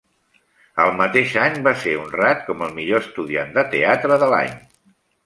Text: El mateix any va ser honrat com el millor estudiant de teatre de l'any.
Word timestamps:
El 0.85 0.93
mateix 1.01 1.35
any 1.41 1.59
va 1.67 1.73
ser 1.81 1.93
honrat 2.05 2.41
com 2.47 2.63
el 2.69 2.73
millor 2.79 3.05
estudiant 3.05 3.53
de 3.59 3.65
teatre 3.75 4.19
de 4.25 4.31
l'any. 4.33 4.57